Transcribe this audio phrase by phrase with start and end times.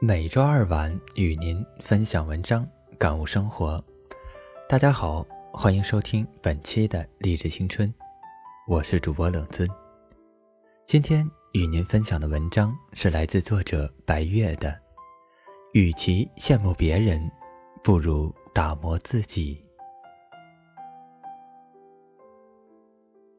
[0.00, 2.64] 每周二晚与您分享文章，
[2.96, 3.84] 感悟生活。
[4.68, 7.92] 大家好，欢迎收听本期的励志青春，
[8.68, 9.68] 我是主播冷尊。
[10.86, 14.72] 今天与您分享的文章是来自作者白月的。
[15.72, 17.28] 与其羡慕别人，
[17.82, 19.60] 不如打磨自己。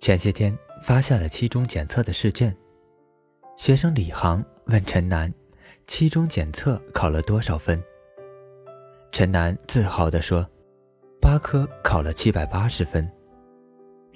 [0.00, 2.52] 前些天发现了期中检测的试卷，
[3.56, 5.32] 学生李航问陈楠。
[5.88, 7.82] 期中检测考了多少分？
[9.10, 10.46] 陈楠自豪地说
[11.18, 13.10] ：“八科考了七百八十分。”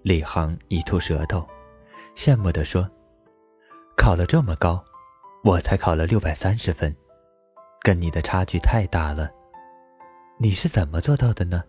[0.04, 1.44] 李航一吐舌头，
[2.14, 2.88] 羡慕地说
[3.96, 4.84] ：“考了这么高，
[5.42, 6.94] 我才考了六百三十分，
[7.80, 9.30] 跟你的差距太大了。
[10.38, 11.64] 你是怎么做到的呢？”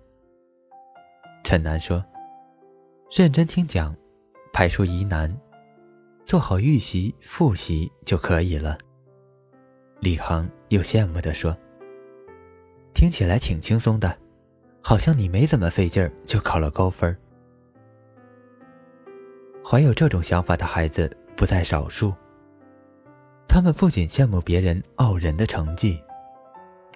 [1.45, 2.03] 陈楠说
[3.09, 3.95] ：“认真听讲，
[4.52, 5.33] 排除疑难，
[6.25, 8.77] 做好预习、复习就可以了。”
[10.03, 11.55] 李航又羡慕地说
[12.94, 14.14] ：“听起来挺轻松的，
[14.81, 17.17] 好像你没怎么费劲儿就考了高分。”
[19.66, 22.14] 怀有这种想法的孩子不在少数。
[23.47, 25.97] 他们不仅羡慕别人傲人的成绩，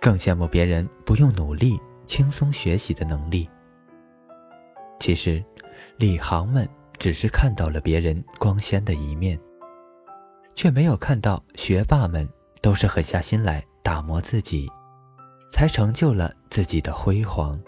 [0.02, 3.50] 更羡慕别人不用努力、轻松学习的能力。
[5.00, 5.42] 其实，
[5.96, 9.40] 李航们只是看到了别人光鲜的一面，
[10.56, 12.28] 却没有看到学霸们。
[12.62, 14.70] 都是狠下心来打磨自己，
[15.52, 17.60] 才成就了自己的辉煌。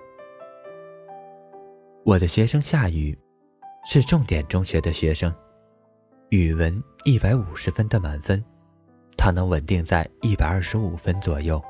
[2.03, 3.17] 我的学生夏雨，
[3.85, 5.33] 是重点中学的学生，
[6.29, 8.43] 语文一百五十分的满分，
[9.17, 11.61] 他能稳定在一百二十五分左右。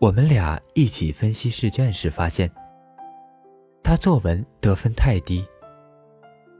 [0.00, 2.50] 我们俩一起分析试卷时发现，
[3.84, 5.46] 他作文得分太低，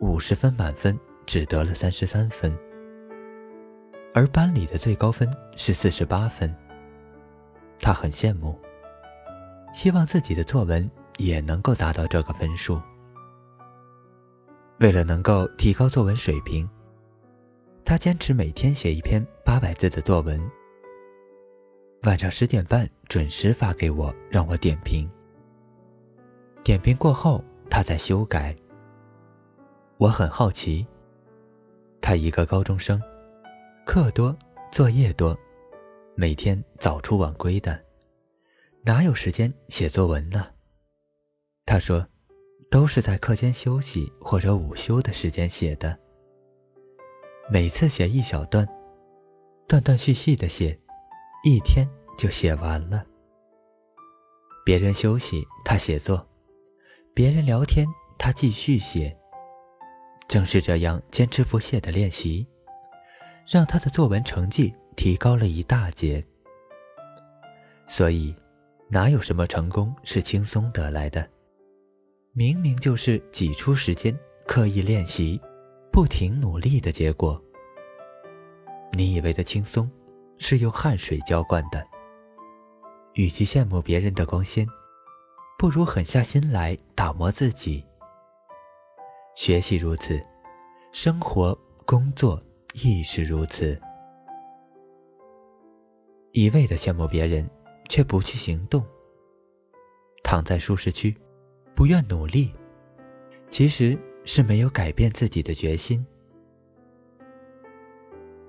[0.01, 2.57] 五十分满分只得了三十三分。
[4.15, 6.55] 而班里的最高分是四十八分，
[7.81, 8.59] 他很羡慕，
[9.73, 12.81] 希望自己的作文也能够达到这个分数。
[14.81, 16.69] 为了能够提高作文水平，
[17.87, 20.39] 他坚持每天写一篇八百字的作文，
[22.03, 25.11] 晚上十点半准时发给我，让我点评。
[26.63, 28.55] 点评过后，他再修改。
[29.97, 30.87] 我很好奇，
[32.03, 33.01] 他一个高中生。
[33.85, 34.35] 课多，
[34.71, 35.37] 作业多，
[36.15, 37.79] 每天早出晚归的，
[38.85, 40.47] 哪有时间写作文呢？
[41.67, 42.07] 他说，
[42.71, 45.99] 都是在课间休息或者午休的时间写的。
[47.51, 48.67] 每次写一小段，
[49.67, 50.79] 断断续续的写，
[51.45, 53.05] 一天就写完了。
[54.65, 56.17] 别人休息，他写作；
[57.13, 57.85] 别人聊天，
[58.17, 59.15] 他继续写。
[60.29, 62.47] 正是这样坚持不懈的练习。
[63.47, 66.25] 让他的作文成绩提高了一大截。
[67.87, 68.35] 所以，
[68.89, 71.29] 哪有什么成功是轻松得来的？
[72.33, 74.17] 明明就是挤出时间
[74.47, 75.41] 刻意练习、
[75.93, 77.41] 不停努力的结果。
[78.93, 79.91] 你以为的轻松，
[80.39, 81.87] 是用汗水浇灌的。
[83.15, 84.67] 与其羡慕别人的光鲜，
[85.59, 87.85] 不如狠下心来打磨自己。
[89.35, 90.19] 学习如此，
[90.93, 92.43] 生活、工作。
[92.75, 93.79] 亦是如此，
[96.33, 97.49] 一味的羡慕别人，
[97.89, 98.83] 却不去行动，
[100.25, 101.15] 躺在舒适区，
[101.75, 102.51] 不愿努力，
[103.51, 106.05] 其实是没有改变自己的决心。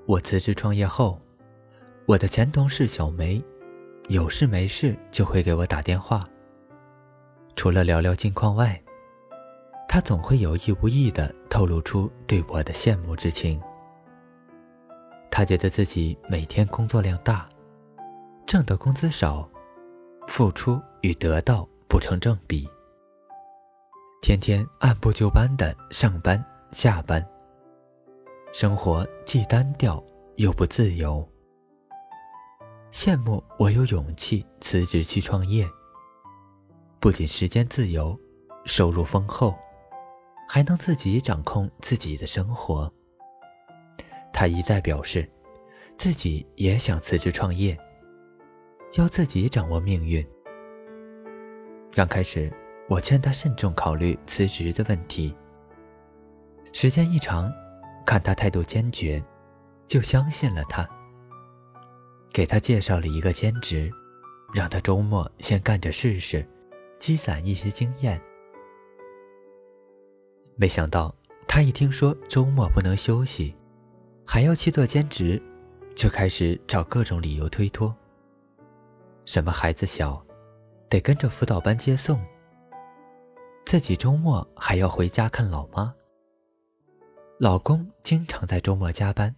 [0.05, 1.19] 我辞职创业后，
[2.05, 3.43] 我的前同事小梅，
[4.07, 6.23] 有事没事就会给我打电话。
[7.57, 8.81] 除了聊聊近况外，
[9.85, 13.61] 她总会有意无意的透露出对我的羡慕之情。
[15.35, 17.49] 他觉得自己每天工作量大，
[18.45, 19.49] 挣的工资少，
[20.27, 22.69] 付出与得到不成正比。
[24.21, 26.39] 天天按部就班的上班
[26.69, 27.27] 下班，
[28.53, 30.05] 生活既单调
[30.35, 31.27] 又不自由。
[32.91, 35.67] 羡慕我有勇气辞职去创业，
[36.99, 38.15] 不仅时间自由，
[38.65, 39.55] 收入丰厚，
[40.47, 42.93] 还能自己掌控自己的生活。
[44.33, 45.29] 他一再表示，
[45.95, 47.77] 自己也想辞职创业，
[48.95, 50.27] 要自己掌握命运。
[51.93, 52.51] 刚开始，
[52.89, 55.33] 我劝他慎重考虑辞职的问题。
[56.73, 57.53] 时间一长，
[58.03, 59.23] 看他态度坚决，
[59.87, 60.89] 就相信了他。
[62.33, 63.91] 给他介绍了一个兼职，
[64.55, 66.43] 让他周末先干着试试，
[66.97, 68.19] 积攒一些经验。
[70.55, 71.15] 没想到，
[71.47, 73.55] 他一听说周末不能休息。
[74.25, 75.41] 还要去做兼职，
[75.95, 77.93] 就开始找各种理由推脱。
[79.25, 80.23] 什么孩子小，
[80.89, 82.17] 得跟着辅导班接送；
[83.65, 85.93] 自己周末还要回家看老妈。
[87.39, 89.33] 老公经常在周末加班，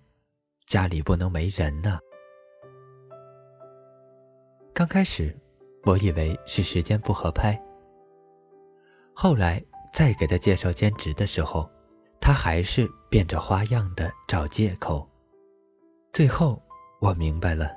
[0.67, 1.99] 家里不能没人呢。
[4.73, 5.35] 刚开始，
[5.83, 7.59] 我以为是时间不合拍。
[9.13, 11.69] 后来再给他介绍兼职的时候，
[12.19, 15.09] 他还是变着花样的找借口。
[16.11, 16.61] 最后
[16.99, 17.71] 我明白了，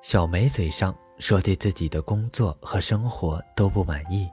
[0.00, 4.30] 小梅嘴上说对自己的工作和生活都不满意，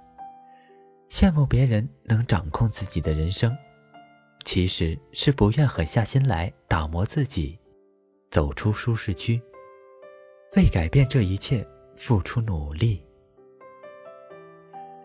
[1.09, 3.51] 羡慕别人能掌控自己的人生，
[4.45, 7.57] 其实是不愿狠下心来打磨自己，
[8.29, 9.41] 走出舒适区，
[10.55, 13.03] 为改变这一切付出努力。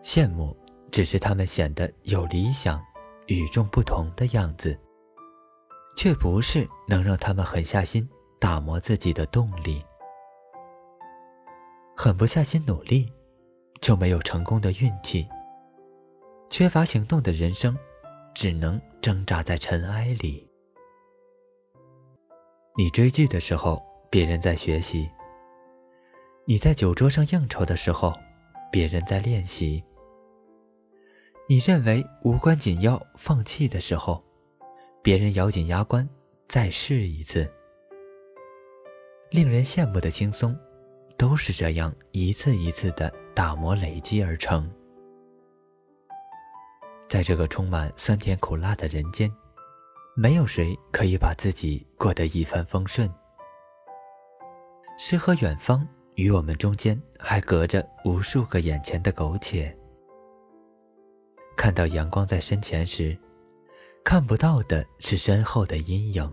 [0.03, 0.55] 羡慕。
[0.91, 2.79] 只是他们显得有理想、
[3.25, 4.79] 与众不同的样子，
[5.95, 8.07] 却不是能让他们狠下心
[8.39, 9.83] 打磨自己的动力。
[11.95, 13.11] 狠不下心努力，
[13.79, 15.27] 就没有成功的运气。
[16.49, 17.77] 缺乏行动的人生，
[18.33, 20.47] 只能挣扎在尘埃里。
[22.75, 25.07] 你追剧的时候，别人在学习；
[26.45, 28.13] 你在酒桌上应酬的时候，
[28.71, 29.83] 别人在练习。
[31.47, 34.23] 你认为无关紧要，放弃的时候，
[35.03, 36.07] 别人咬紧牙关
[36.47, 37.45] 再试一次。
[39.29, 40.57] 令人羡慕的轻松，
[41.17, 44.71] 都是这样一次一次的打磨累积而成。
[47.09, 49.29] 在这个充满酸甜苦辣的人间，
[50.15, 53.13] 没有谁可以把自己过得一帆风顺。
[54.97, 55.85] 诗和远方
[56.15, 59.75] 与我们中间还隔着无数个眼前的苟且。
[61.57, 63.17] 看到阳光在身前时，
[64.03, 66.31] 看不到的是身后的阴影。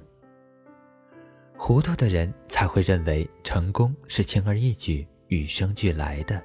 [1.57, 6.43] 糊涂的人才会认为成功是轻而易举、与生俱来的。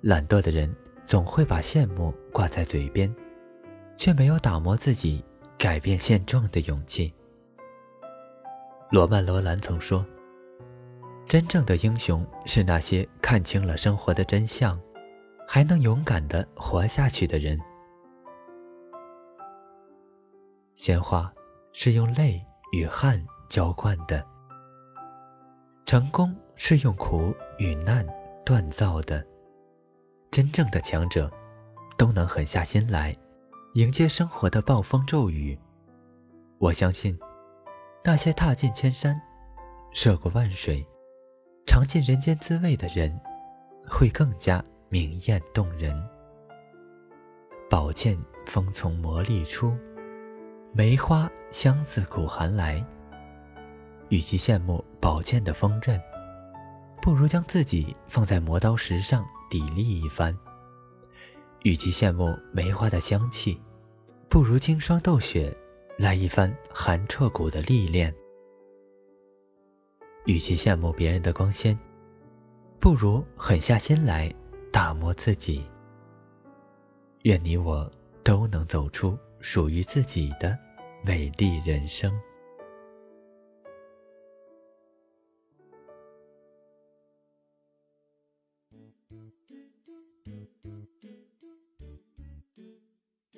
[0.00, 0.74] 懒惰的人
[1.04, 3.14] 总会把羡慕挂在嘴边，
[3.96, 5.22] 却没有打磨自己、
[5.58, 7.12] 改变现状的勇气。
[8.90, 10.06] 罗曼·罗兰曾说
[11.26, 14.80] ：“真正的英雄是那些看清了生活的真相。”
[15.48, 17.56] 还能勇敢的活下去的人，
[20.76, 21.32] 鲜花
[21.72, 24.24] 是用泪与汗浇灌的，
[25.86, 28.06] 成功是用苦与难
[28.44, 29.26] 锻造的。
[30.30, 31.30] 真正的强者，
[31.96, 33.10] 都能狠下心来，
[33.72, 35.58] 迎接生活的暴风骤雨。
[36.58, 37.18] 我相信，
[38.04, 39.18] 那些踏尽千山、
[39.92, 40.86] 涉过万水、
[41.66, 43.18] 尝尽人间滋味的人，
[43.88, 44.62] 会更加。
[44.88, 46.00] 明艳动人，
[47.68, 49.76] 宝剑锋从磨砺出，
[50.76, 52.84] 梅花香自苦寒来。
[54.10, 55.98] 与其羡慕宝剑的锋刃，
[57.00, 60.34] 不如将自己放在磨刀石上砥砺一番；
[61.62, 63.58] 与其羡慕梅花的香气，
[64.28, 65.50] 不如经霜斗雪
[65.96, 68.12] 来一番寒彻骨的历练；
[70.26, 71.78] 与其羡慕别人的光鲜，
[72.78, 74.30] 不如狠下心来。
[74.70, 75.64] 打磨自己，
[77.22, 77.90] 愿你我
[78.22, 80.58] 都能走出属于自己的
[81.04, 82.12] 美丽人生。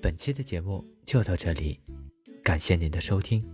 [0.01, 1.81] 本期的节目就到这里，
[2.43, 3.45] 感谢您的收听，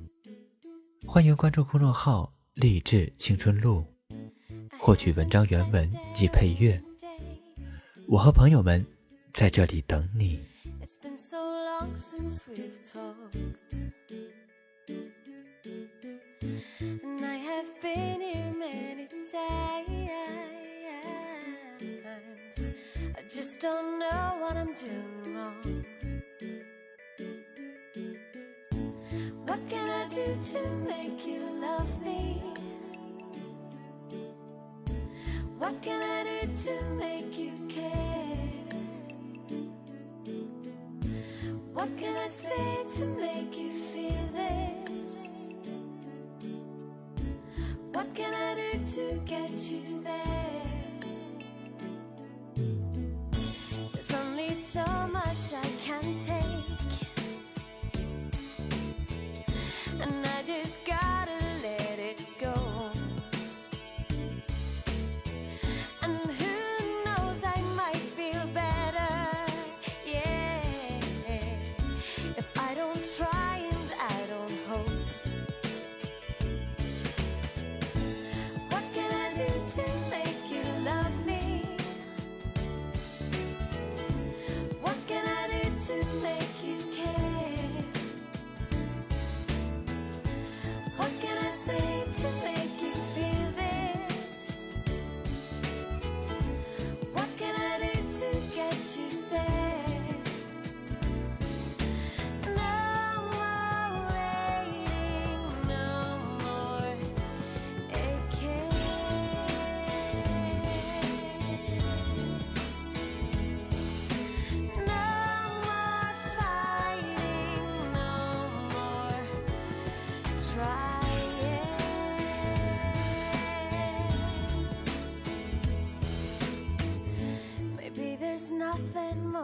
[1.07, 3.85] 欢迎关注公众号“励志青春路”，
[4.79, 6.81] 获取文章原文及配乐。
[8.07, 8.85] 我和朋友们
[9.33, 10.39] 在这里等你。
[17.57, 19.31] I've been here many times.
[23.17, 25.85] I just don't know what I'm doing wrong.
[29.47, 32.43] What can I do to make you love me?
[35.59, 38.65] What can I do to make you care?
[41.73, 44.34] What can I say to make you feel?
[49.73, 50.04] you.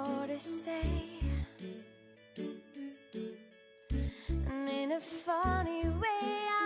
[0.07, 0.83] More to say.
[4.29, 6.60] And in a funny way,